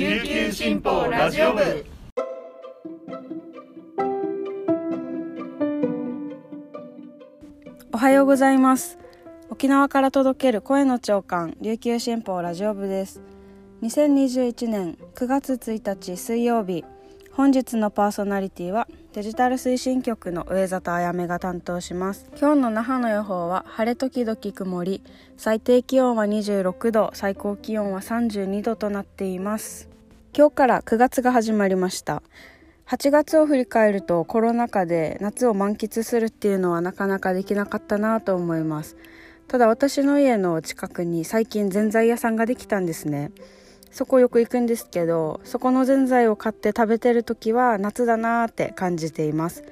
[0.00, 1.84] 琉球新報ラジオ部。
[7.92, 8.98] おはようございます。
[9.50, 13.20] 沖縄から届ける声の長官琉球新報ラジオ部です。
[13.82, 16.82] 2021年9月1日水曜日
[17.32, 22.30] 本日のパーソナリティはデジタル推進局の上里あやめが担当します。
[22.40, 25.02] 今日の那覇の予報は晴れ時々曇り
[25.36, 29.89] 最低気温は26度最高気温は32度となっています。
[30.32, 32.22] 今日から9月が始まりました。
[32.86, 38.96] 8月を振り返るとコロナ禍で夏を満喫するっていうのはなかなかできなかったなと思います。
[39.48, 43.32] ただ私の家の近くに最近ぜんざい屋さんができたんですね。
[43.90, 49.64] そこよく行くんですけどそこのぜんざいを買って食べてる時は夏だなーって感じています。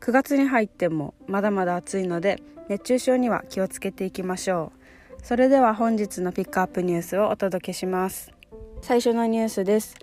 [0.00, 5.24] 9月に入ってもまだまだ暑いので熱中症には気をつけていきましょう。
[5.24, 8.39] それでは本日のピックアップニュースをお届けします。
[8.82, 9.94] 最初のニュースです。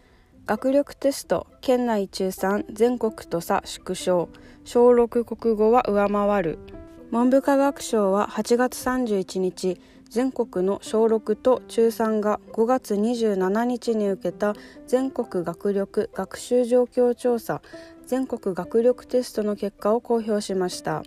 [0.46, 4.30] 学力テスト県内中3全国と差縮小。
[4.66, 6.60] 小6国語は上回る。
[7.12, 14.54] 文部科学省は8月31日全国の小6と中3が5月27日に受けた
[14.86, 17.62] 全国学力学習状況調査
[18.06, 21.04] 全国学力テストの結果を公表しました。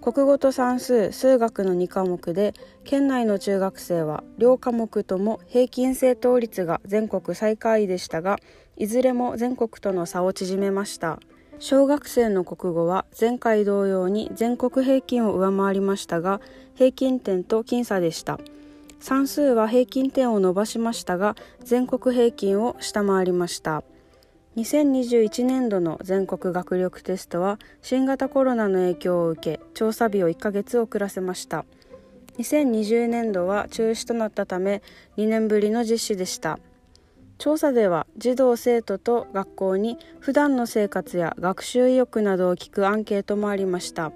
[0.00, 2.54] 国語と算数数学の2科目で
[2.84, 8.38] 県内の中学生は両科目とも平均正答率が全国最下位でしたが
[8.76, 11.18] いずれも全国との差を縮めました。
[11.60, 16.40] 小学生の国語は前回同様に全国平均を上回りましたが
[16.76, 18.38] 平均点と僅差でした。
[19.00, 23.82] 算数は平均点を伸ばしましたが全国平均を下回りました。
[24.58, 31.64] 2021年度の全国学力テストは新型コロナの影響を受け調査日を1ヶ月遅らせました。
[32.38, 34.82] 2020年度は中止となったため
[35.16, 36.58] 2年ぶりの実施でした。
[37.38, 44.10] 調査では児童生徒と学校に普段の生活や学習意欲などを聞くアンケートもありました。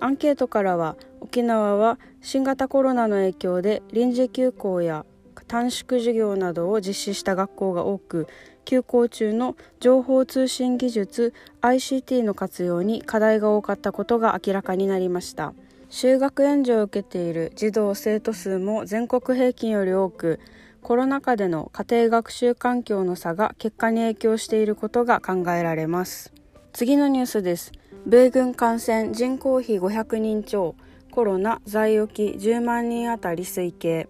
[0.00, 5.04] アンケートからは沖縄は新型コロナの影響で臨時休校や
[5.46, 8.26] 短縮授業などを実施した学校が多く
[8.64, 15.54] 休校中の情報通信技術 ICT の活用に課題が多かったことが明らかになりました。
[15.90, 20.40] 就学援助を受けている児童生徒数も全国平均より多く
[20.82, 26.32] コロナ禍での家庭学習環境の差が結果に影響していることが考えられます。
[26.72, 27.72] 次のニュースです。
[28.06, 30.74] 米軍感染人口比500人超
[31.10, 34.08] コロナ在沖10万人あたり推計。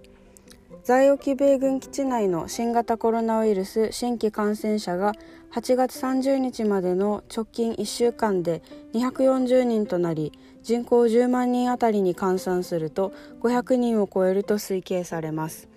[0.85, 5.15] 在沖米軍基地内の新型コロナウイルス新規感染者が
[5.51, 8.63] 8月30日までの直近1週間で
[8.93, 15.71] 240人となり人口10万人あたりに換算すると500人を超えると推計されます。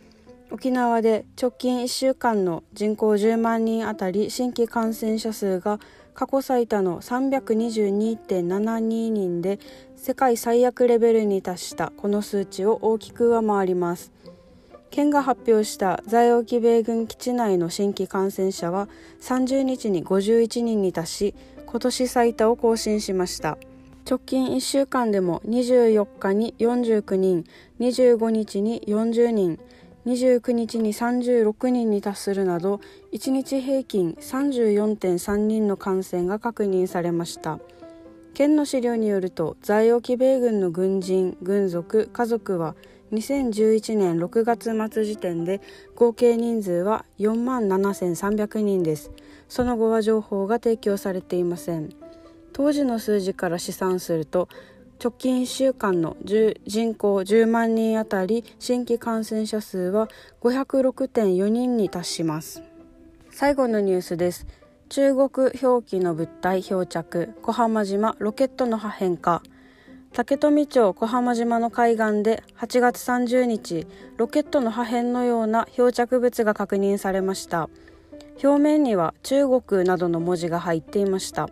[0.52, 5.80] 沖縄で直近1週間の人口10万人あたり新規感染者数が
[6.14, 9.60] 過去最多の322.72人で
[9.96, 11.94] 世界最悪レベルに達した。
[11.96, 14.12] この数値を大きく上回ります。
[14.90, 18.88] 県が発表した在沖米軍基地内の新規感染者は
[19.22, 23.58] 30日に51人に達し今年最多を更新しました。
[24.10, 27.44] 直近1週間でも24日に49人
[27.82, 29.60] 25日に40人
[30.06, 32.80] 29日に36人に達するなど
[33.12, 37.60] 1日平均34.3人の感染が確認されました。
[38.34, 42.76] 県の資料によると在沖米軍の軍人軍属家族は
[43.12, 45.62] 2011年6月末時点で
[45.96, 49.12] 合計人数は4万7300人です。
[49.48, 51.90] その後は情報が提供されていません。
[52.54, 54.50] 当時の数字から試算すると
[55.02, 60.10] 直近1週間の人口10万人あたり新規感染者数は
[60.42, 62.64] 506.4人に達します。
[63.30, 64.48] 最後のニュースです。
[64.90, 67.36] 中国表記の物体漂着。
[67.44, 69.44] 小浜島ロケットの破片か
[70.14, 73.86] 竹富町小浜島の海岸で8月30日
[74.18, 77.70] ロケットの破片のような漂着物が確認されました。
[78.44, 81.50] 表面には中国などの文字が入っていました。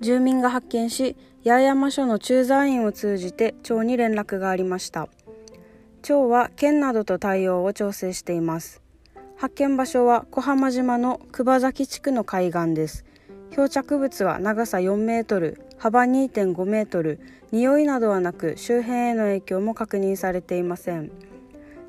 [0.00, 5.08] 住民が発見し八重山署の駐在員を通じて町に連絡がありました。
[6.02, 8.82] 町は県などと対応を調整しています。
[9.36, 13.04] 発見場所は小浜島の久崎地区の海岸です。
[13.56, 17.18] 漂着物は長さ4メートル幅2.5メートル
[17.52, 21.10] 匂いなどはなく周辺への影響も確認されていません。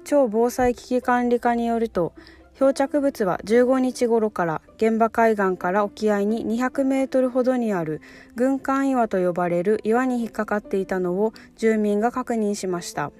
[0.05, 2.13] 超防災危機管理課によると
[2.57, 7.99] 漂着物は15日頃から現場海岸から沖合に200メートルほどにある
[8.37, 13.11] 軍艦岩と呼ばれる岩に引っかかっていたのを住民が確認しました。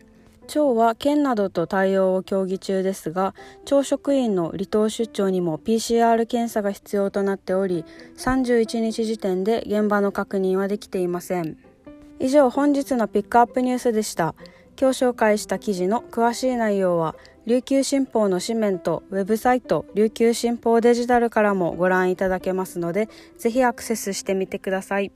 [0.48, 3.36] 町は県などと対応を協議中ですが
[3.66, 7.86] 町職員の離島出張にも PCR 検査が必要となっており
[8.18, 11.58] 31日時点で現場の確認はできていません
[12.20, 14.34] 以上本日のピックアップニュースでした
[14.80, 17.16] 今日紹介した記事の詳しい内容は
[17.46, 25.12] 琉球新報の紙面とウェブサイト琉球新報デジタルからもご覧いただけますのでぜひアクセスしてみてください。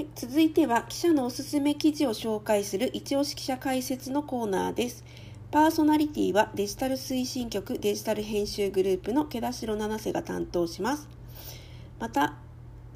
[0.00, 5.04] はい、続いては記者のおすすめ記事を紹介する一押し記者解説のコーナーです。
[5.50, 11.06] パーソナリティはデジタル推進局デジタル編集グループの毛田代七瀬が担当します。
[11.98, 12.38] また、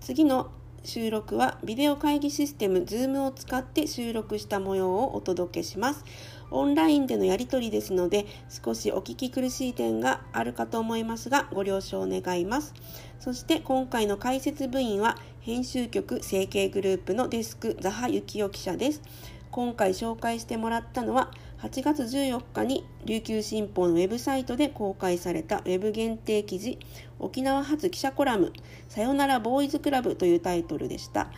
[0.00, 0.50] 次の
[0.82, 6.06] 収録はビデオ会議システム Zoom を使って収録した模様をお届けします。
[6.50, 12.72] オンラインでのやり取りですので少しお聞き苦しい点があるかと思いますがご了承願います。
[13.18, 19.02] そして今回の解説部員は編集局成形グループのデスクザハユキオ記者です。
[19.50, 26.78] 今回紹介してもらったのは8月14日に琉球新報のウェブサイトで公開されたウェブ限定記事
[27.18, 28.54] 沖縄発記者コラム
[28.88, 31.28] さよならボーイズクラブというタイトルでした。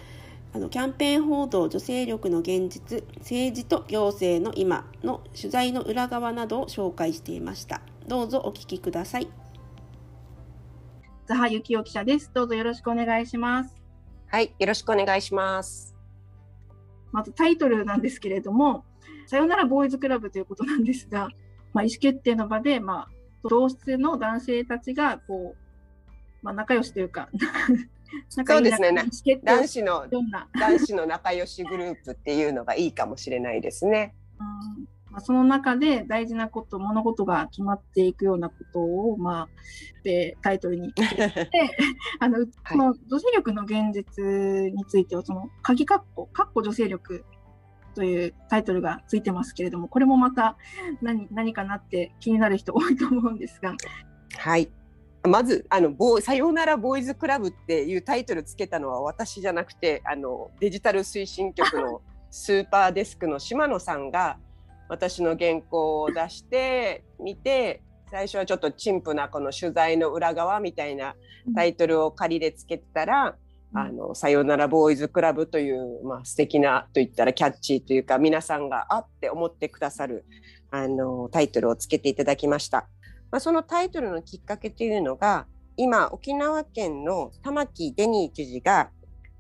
[0.55, 7.83] あのキャンペーン報道女性力の現実政治と行政の今の取材の裏側などを紹介していました。
[8.07, 9.27] どうぞお聞きください。
[11.27, 12.31] ザハユキオ記者です。
[12.33, 13.76] どうぞよろしくお願いします。
[14.29, 15.95] はいよろしくお願いします。
[17.13, 18.85] まずタイトルなんですけれども
[19.27, 21.29] さよならボーイズクラブということなんですが、
[21.73, 27.29] まあ、意思決定の場で、まあ、同室の男性たちがこう、まあ、仲良しというか
[28.29, 28.93] そうですね。
[29.43, 34.15] 男子の男子の仲良しグループっていうのがいいかもしれないですね。
[34.39, 39.49] うんまあ、その中で大事なこと物事が決まっていくようなことを、まあ、
[40.05, 41.33] でタイトルにして
[42.21, 44.23] あの、はい、この女性力の現実
[44.75, 47.25] についてはその鍵括弧括弧女性力
[47.95, 50.59] というタイトルがついてますけれども、これもまた
[51.01, 53.75] 何何かなって気になる人多いと思うんですが。
[54.37, 54.69] はい。
[55.27, 64.39] まずあのボさようならボーイズクラブっていうタイトルつけたのは私じゃなくてあのデジタル推進局のスーパーデスクの島野さんが
[64.89, 71.17] 私の原稿を出してみて最初はちょっと陳腐なこの取材の裏側みたいな
[71.55, 73.37] タイトルを仮でつけてたら、
[73.75, 80.25] あのさよならボーイズクラブという、まあ、素敵なといったらキャッチーというか皆さんがあって思ってくださる
[80.71, 82.89] あのタイトルをつけていただきました。
[83.31, 85.47] まあ、そのタイトルのきっかけというのが
[85.77, 88.91] 今沖縄県の玉城デニー知事が、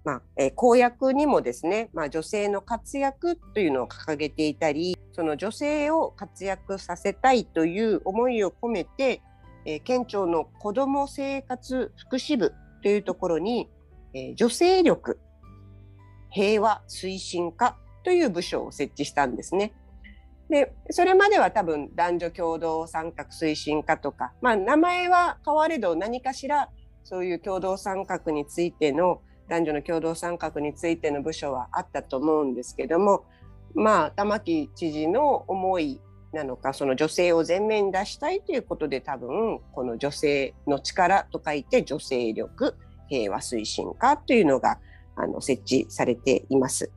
[0.06, 9.20] まあえー、公約にもですね、まあ、女性の活躍というのを掲げていたりその女性を活躍させたいという思いを込めて、
[9.67, 13.69] えー、県庁の子ども生活福祉部というところに
[14.17, 15.20] えー、女性力
[16.31, 19.75] 平和推進課という部署を設置したんですね。
[20.49, 26.70] でそれまでは多分男女共同参画推進課とか、まあ、名前は変われど何かしら
[27.03, 33.25] そういう共同参画についての男女の共同参画についての部署はあったと思うんですけども
[33.75, 36.00] まあ玉城知事の思い
[36.32, 42.76] なのかその女性を前面に出したいということで多分この女性の力と書いて女性力
[43.08, 44.78] 平和推進課というのが
[45.14, 46.91] あの設置されています。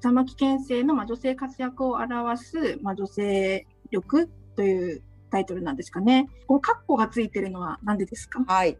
[0.00, 6.28] 玉城県政の、まあ、女性活躍を表す、まあ、女性力というタイトルなんですかね。
[6.46, 8.44] この括弧がついてるのは何でですか？
[8.46, 8.78] はい。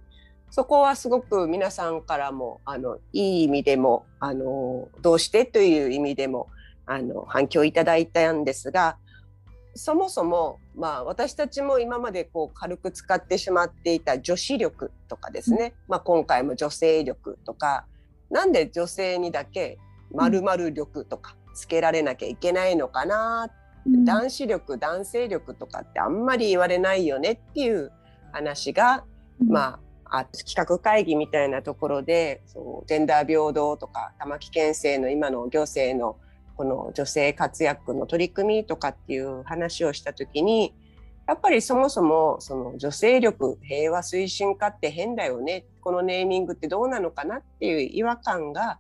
[0.50, 6.48] そこはすごく皆さんからもあのいい意味でもあのどうしてという意味でも
[6.86, 8.96] あの反響いただいたんですが
[9.74, 17.84] そもそも、まあ、私たちも今までこう軽く使ってしまっていた女子力とかですね、まあ、今回も女性力とか。
[18.30, 19.78] なんで女性にだけ
[20.12, 23.48] 〇〇力とかつけられなきゃいけないのかな、
[23.86, 27.92] うん、男子力男性力とかってあんまり言われないよねっていう
[28.32, 29.04] 話が、
[29.40, 36.16] うん、まあ企画会議みたいなところでそうジェンダー平等とか玉城県政の今の行政の
[36.56, 40.74] この女性活躍の取り組みとかっていう話をした時に
[41.26, 48.78] やっぱりそもそもその女性力平和推進課って変だよねこのネーミングってどうなのかなっていう違和感が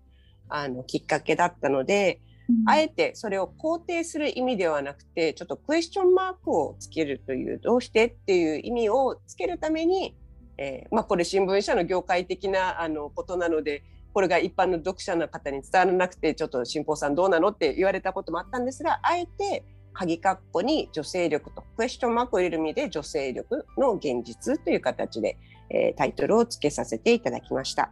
[0.48, 10.14] あのきっかけだったので、うん、あえてそれを肯定する意味ではなくてちょっとクエスチョンマークをつけるというどうしてっていう意味をつけるために、
[10.58, 25.38] えー、まあ、これ新聞社の業界的なあのことなのでこれが一般の読者の方に伝わらなくてちょっと新報さんどうなのって言われたこともあったんですがあえて鍵括弧に女性力とクエスチョンマークを入れる意味で女性力の現実という形で、
[25.70, 27.90] えー、タイトルを付けさせていただきました。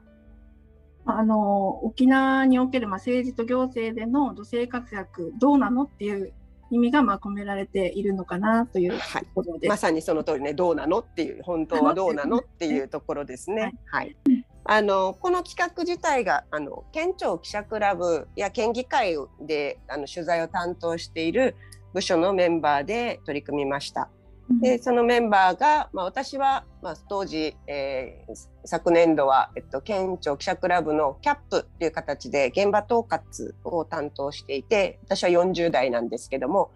[1.07, 6.33] あの沖縄における、ま、政治と行政での女性活躍どうなのっていう
[6.71, 8.99] 意味がまあ込められているのかなという
[9.35, 13.75] ことで、はい、まさにその通りねどうなのっていう本当はどうなのっていうところですね。
[13.87, 14.45] はい、はい。
[14.67, 21.55] あのこの企画自体があの県庁記者クラブや県議会であの取材を担当している
[21.93, 24.09] 部署のメンバーで取り組みました。
[24.51, 28.33] でそのメンバーが、まあ、私は、まあ、当時、えー、
[28.65, 36.71] 昨年度は、えっと、県庁記者クラブのキャップという形で現場統括を担当していて私は40代なんですけども、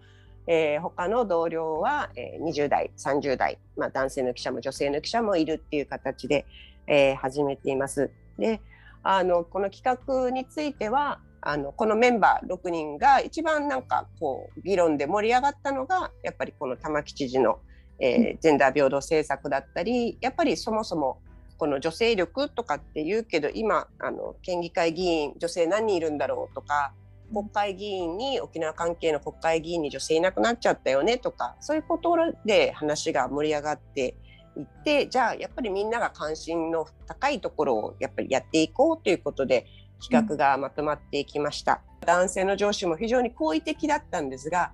[0.47, 6.47] えー、他の同僚は、えー、20代30代、まあ、男性の記者も女性の記者もいるっていう形で、
[6.87, 8.09] えー、始めています。
[8.39, 8.61] で
[9.03, 17.59] あのこの企画についてはあのこのメンバー6人が一番なんかこう議論で盛り上がったのがやっぱりこの玉城知事の、
[17.99, 21.21] えー、ジェンダー平等政策だったりやっぱりそもそも
[21.57, 26.93] この女性力とかって言うけど今あの県議会議員女性何人いるんだろうとか
[27.33, 32.15] 国会議員に沖縄関係の国会議員に女性いなくなっちゃったよねとかそういうこと
[32.45, 34.15] で話が盛り上がって
[34.57, 39.65] いってじゃあやっぱりみんなが関心の高いところをやっぱりやっていこうということで
[40.01, 41.81] 企画がまとまっていきました。
[42.01, 44.71] うん、男性の上司も非常に好意的だったんですが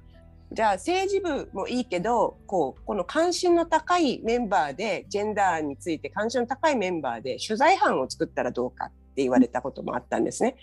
[0.52, 10.56] じゃあ政治部もいいけどこうこの関心の高いメンバーでジェンダーについて関心の高いメンバーで取材班を作ったらどうかって言われたこともあったんですね。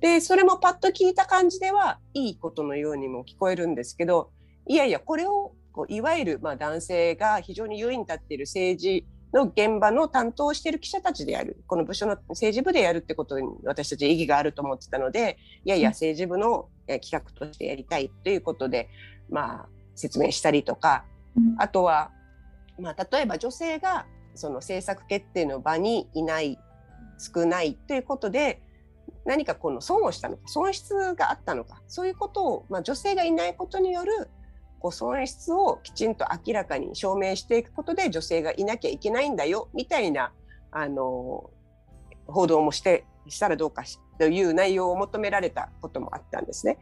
[0.00, 4.30] でそれもパッと聞いた感じではいいことのようにも聞こえるんですけど
[4.66, 11.62] いやいやこれをこういわゆるま男性が非常に優位に立っている政治の現場の担当している記者たちでやる。
[11.66, 18.88] この部署の政治部でやるってことに私たち意義があると思ってたのでいやいや政治部の企画としてやりたいということで、
[19.30, 21.04] まあ、説明したりとか
[21.58, 22.10] あとは、
[22.78, 26.58] まあ、例えば女性がその政策決定の場にいない
[27.18, 28.62] 少ないということで
[29.24, 34.28] 何かこの損をしたのか損失があったのかそういうことを、まあ、女性がいないことによる
[34.82, 40.32] こう損失をきちんと明らかに証明していくことで女性がいなきゃいけないんだよみたいな
[40.72, 41.50] あの
[42.26, 43.84] 報道もしてしたらどうか
[44.18, 46.78] という内容を求められたこともあったんですね。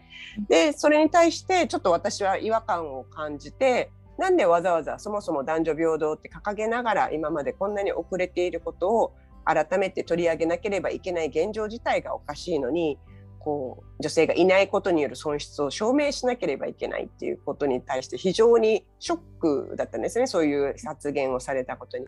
[0.49, 9.15] でそれに対してちょっと私は違和感を感じてなんでわざわざそもそも男女平等って掲げながら今までこんなに遅れていることを
[9.45, 12.99] 改めて取り上げなければいけない現状自体がおかしいのに
[13.41, 22.07] こう女性がいないことによる損失を証明しなければいけないっていうことに対して非常にショックだったんですねそういう発言をされたことに。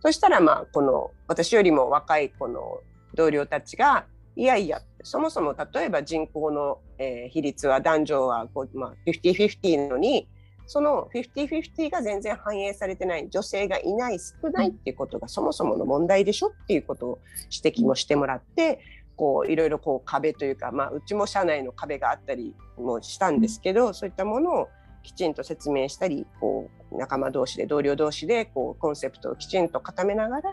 [0.00, 2.80] そしたらまあこの私よりも若いこの
[3.14, 4.06] 同僚たちが
[4.36, 10.28] いやいやそもそも例えば人口の、え、比率は男女はこう、まあ、50-50のに
[10.68, 17.18] その50-50が全然反映されてない女性がいない少ないっていうことがそもそもの問題でしょっていうことを
[17.50, 18.78] 指摘もしてもらって
[19.18, 24.68] こういろいろこう壁というか、まあ、うちも社内の壁があったりもしたんですけど、そういったものを
[25.02, 30.52] きちんと説明したりこう仲間同士で同僚同士でこうコンセプトをきちんと固めながら、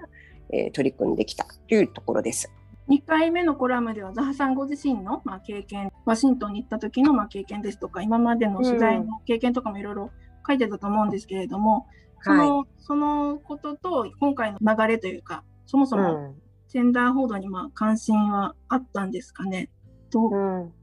[0.51, 2.51] えー、取り組んできたというところです。
[2.89, 10.11] 2回目のコラムではザハさんご自身の、まあ、経験ワシントンに行った時の、まあ、経験ですとか今までの取材の経験とかもいろいろ
[10.47, 16.35] 書いてたと思うんですけれども、うん、そのはい、そのことと今回の流れというかそもそも
[16.75, 19.69] ジェンダー報道にまあ関心はあったんですかね？
[20.11, 20.35] と、う？
[20.35, 20.73] ん、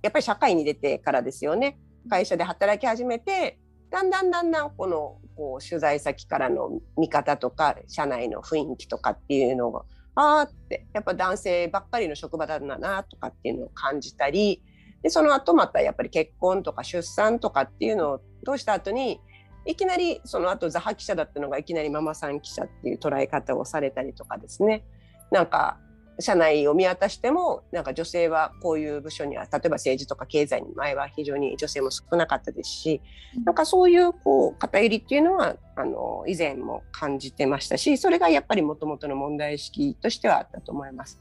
[0.00, 1.78] やっぱり社会に出てからですよね。
[2.08, 3.58] 会社で働き始めて
[3.90, 9.82] だんだんだんだんこのこう取材先からの見方とか社内の雰囲気とかっていうのが
[10.14, 14.62] ああってやっぱ男性ばっかりの職場だなとかっていうのを感じたり
[15.02, 19.20] でその後またやっぱり結婚とか出産とかっていうのを通した後に
[19.66, 24.86] いきなりその後ザハ記者だったのがいきなりママさん記者っていう捉え方をされたりとかですね
[25.34, 25.78] なんか
[26.20, 33.02] 社内を見渡してもなんか女性はこういう部署には例えば政治とか経済に前は非常に女性も少なかったですし
[33.44, 41.20] なんかそういうこう偏りっていうのはあの以前も感じてましたしそれがやっぱりもともとの問題意識としてはあったと思います。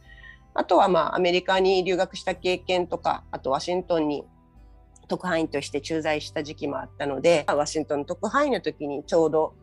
[0.54, 4.24] あとはまあアメリカに留学した経験とかあとワシントンに
[5.08, 9.56] 特派員として駐在した時期もあったのでワシントンの特派員の時にちょうど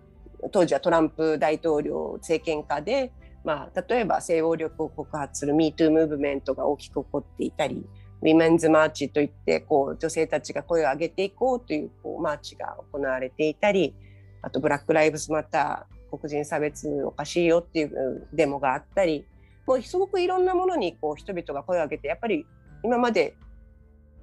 [0.50, 3.12] 当時はトランプ大統領政権下で
[3.44, 7.86] まあ、例えば性暴力を告発する MeToo ムーブメントが大きく起こっていたり
[8.22, 13.94] ウィメンズマーチといってこう女性たちが声を上げていこうというこうマーチが行われていたり
[14.42, 19.24] あとブラック・ライブズ・マター黒人差別おかしいよっていうデモがあったり
[19.66, 22.44] もうすごくいろんなものにこう人々が声を上げてやっぱり
[22.82, 23.36] 今まで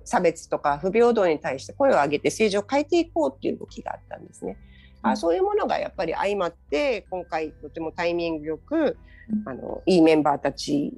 [0.04, 4.58] 差別とか不平等に対して声を上げて政治を変えていこうっていう動きがあったんですね。
[5.02, 8.98] あそういうものがやっぱり相まって今回とてもタイミングよく
[9.46, 10.94] あのいいメンバーたち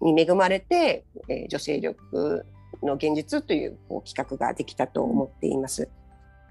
[0.00, 2.46] に恵まれて、えー、女性力
[2.82, 5.88] の現実というこう企画ができたと思っています。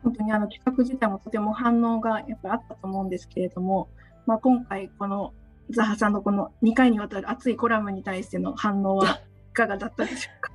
[0.03, 3.89] 本当にあの企画自体もとても反応がやっぱりあったと思うんですけれども、
[4.25, 5.33] まあ、今回この
[5.69, 10.51] ザハさんのこの2回にわたる熱いコラムに対しての反応はいかがだったでしょうか？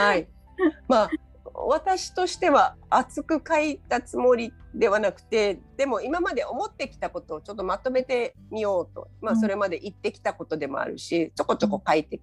[0.00, 0.28] はい。
[0.88, 1.10] まあ
[1.66, 12.20] 私としては熱く書いたつもりではなくてでも今まで思ってきたことをちょっとまとめてみようと、まあ、それまで言ってきたことでもあるしちょこちょこ書いて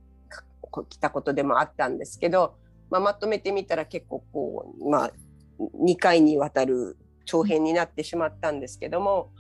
[0.89, 2.55] きたことでもあったんですけど、
[2.89, 5.11] まあ、まとめてみたら結構こう、まあ、
[5.59, 9.31] 2回にわたる長編になってしまったんですけども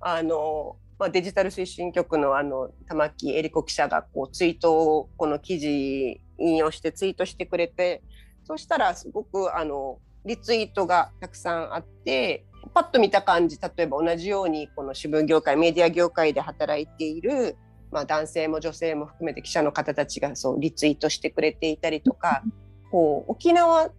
[0.00, 8.02] あの、まあ、デジタル推進局のあの玉木恵理子記者がこうツイートをこの記事引用してツイートしてくれて
[8.44, 12.44] そしたらすごくあのリツイートがたくさんあって
[12.74, 17.56] パッと見た感じ例えば同じようにこの新聞業界メディア業界で働いている、
[17.90, 22.42] まあ、男性も女性も含めて記者の方たちがそうリツイートしてくれていたりとか
[22.90, 23.90] こう沖縄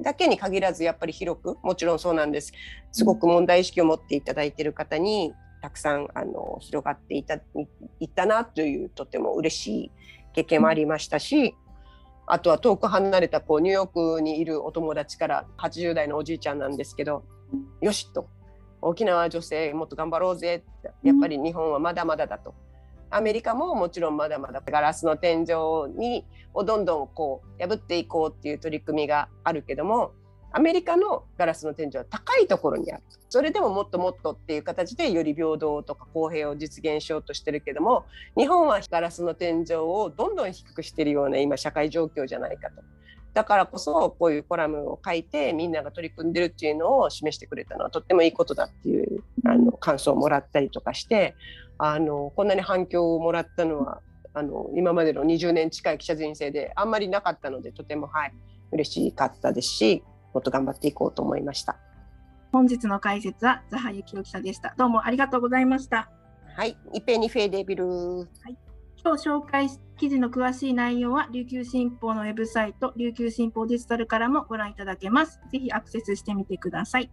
[0.00, 2.52] だけに限らずやっぱり広くもちろんそうなんです。
[2.92, 5.32] すごく問題意識を持っていただいている方に
[5.62, 7.40] たくさんあの広がっていたい
[8.04, 9.90] ったなというとても嬉しい
[10.34, 11.54] 経験もありましたし、
[12.26, 17.24] あとは遠く離れたこうニューヨークにいるお友達から80代のおじいちゃんなんですけど
[17.80, 18.28] 「よし」と
[18.82, 20.64] 「沖縄女性もっと頑張ろうぜ」
[21.02, 22.54] やっぱり日本はまだまだだと。
[23.08, 30.10] アメリカももちろんまだまだガラスの天井にをどんどんこう破っていこうっていう取り組みがあるけども
[30.52, 42.82] アメリカのガラスの天井は高いところにあるそれでももっともっとっていう形でより平等とか公平を実現しようとしてるけども日本はガラスの天井をどんどん低くしてるような今社会状況じゃないかと。
[43.34, 51.34] だからこそこういうコラムを書いてみんなが取り組んでるっていうのを示してくれたのはとってもいいことだっていうあの感想をもらったりとかして
[51.76, 54.00] あのこんなに反響をもらったのは
[54.32, 58.32] あの今までの20年近い記者人生であんまりなかったのでとてもはい
[58.72, 60.02] 嬉しかったですし
[60.36, 61.78] もっと頑張っていこうと思いました。
[62.52, 64.74] 本日の解説はザハユキオ記者でした。
[64.76, 66.10] どうもありがとうございました。
[66.54, 67.86] はい、イペニフェーデビル。
[67.86, 68.58] はい。
[69.02, 75.40] 今日紹介記事の詳しい内容は琉球新報のウェブサイト琉球新報デジタルからもご覧いただけます。
[75.50, 77.10] ぜひアクセスしてみてください。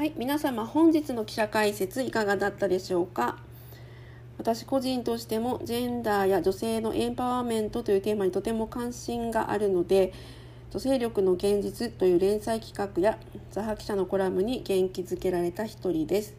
[0.00, 3.36] はい皆様本日の記者解説いかがだったでしょうか？
[4.38, 10.14] 私個人としてもジェンダーや女性のエンパワーメントというテーマにとても関心があるので
[10.70, 13.18] 女性力の現実という連載企画や
[13.50, 16.34] ザハ記者のコラムに元気づけられた一人です。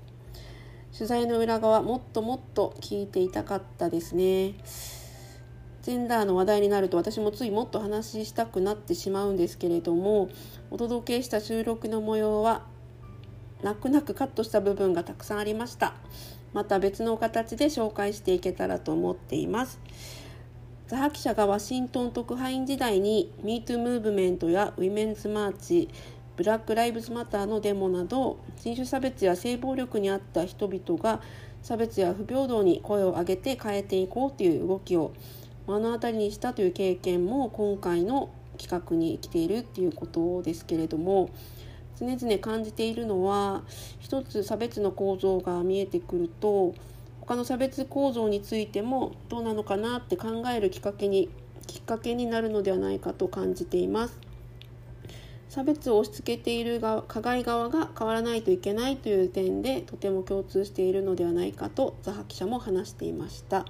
[0.92, 4.56] 取材の裏側もっともっと聞いていたかったですね。
[5.84, 10.30] ジェンダーの話題になると私もついもっと話したくなってしまうんですけれども
[10.72, 12.71] お届けした収録の模様は
[13.64, 15.94] 泣く泣くカットした部分がたくさんありました。
[16.54, 19.80] また別の形で紹介していけたらと思っています。
[20.88, 25.90] ザハ記者がワシントン特派員時代に MeToo ムーブメントやウィメンズマーチ
[26.36, 31.22] ブラック・ライブズ・マターのデモなど人種差別や性暴力にあった人々が
[31.62, 35.14] 差別や不平等に声を上げて変えていこうという動きを
[35.68, 41.30] 目の当たりにしたという経験も今回の企画に来ているっていうことですけれども
[42.02, 43.62] 常々感じているのは
[44.00, 46.74] 一つ差別の構造が見えてくると
[47.22, 51.30] 他の差別構造についてもどうなのかなって考えるきっかけに
[51.68, 54.20] きっかけになるのではないかと感じています。
[55.48, 63.66] 差別を押し付けている側加害側が変わらないといけないという点でとても共通しているのではないかとザハ記者も話していました。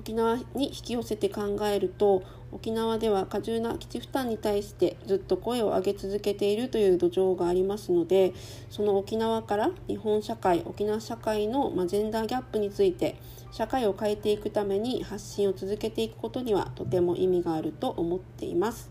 [0.00, 8.32] 沖縄に引き寄せて考えると沖縄では過重な基地負担に対してずっと声を上げ続けているという土壌がありますので
[8.70, 13.16] その沖縄から日本社会沖縄社会の、ジェンダーギャップについて
[13.52, 18.90] 社会を変えていくために発信を続けていくことにはとても意味があると思っています。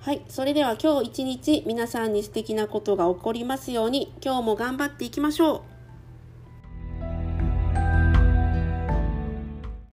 [0.00, 5.77] はい、それでは今日一日皆さんに素敵なことが起こりますように今日も頑張っていきましょう。